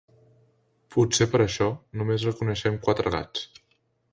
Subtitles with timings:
[0.95, 1.67] Potser per això
[2.03, 3.45] només el coneixem quatre gats.